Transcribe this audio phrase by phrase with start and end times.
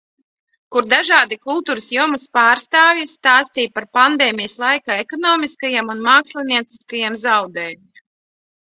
[0.75, 8.05] Kur dažādi kultūras jomas pārstāvji stāstīja par Pandēmijas laika ekonomiskajiem un mākslinieciskajiem zaudējumiem.